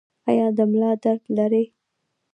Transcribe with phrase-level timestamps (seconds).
[0.29, 1.65] ایا د ملا درد لرئ؟